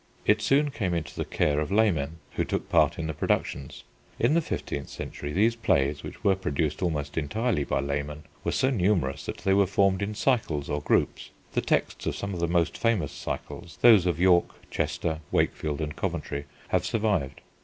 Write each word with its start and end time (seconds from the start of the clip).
It 0.25 0.41
soon 0.41 0.71
came 0.71 0.95
into 0.95 1.13
the 1.15 1.23
care 1.25 1.59
of 1.59 1.71
laymen, 1.71 2.17
who 2.31 2.43
took 2.43 2.67
part 2.69 2.97
in 2.97 3.05
the 3.05 3.13
productions. 3.13 3.83
In 4.17 4.33
the 4.33 4.41
fifteenth 4.41 4.89
century, 4.89 5.31
these 5.31 5.55
plays, 5.55 6.01
which 6.01 6.23
were 6.23 6.35
produced 6.35 6.81
almost 6.81 7.19
entirely 7.19 7.63
by 7.63 7.81
laymen, 7.81 8.23
were 8.43 8.51
so 8.51 8.71
numerous 8.71 9.27
that 9.27 9.37
they 9.37 9.53
were 9.53 9.67
formed 9.67 10.01
in 10.01 10.15
cycles 10.15 10.71
or 10.71 10.81
groups. 10.81 11.29
The 11.53 11.61
texts 11.61 12.07
of 12.07 12.15
some 12.15 12.33
of 12.33 12.39
the 12.39 12.47
most 12.47 12.79
famous 12.79 13.11
cycles, 13.11 13.77
those 13.81 14.07
of 14.07 14.19
York, 14.19 14.71
Chester, 14.71 15.19
Wakefield, 15.31 15.79
and 15.81 15.95
Coventry, 15.95 16.45
have 16.69 16.83
survived. 16.83 17.41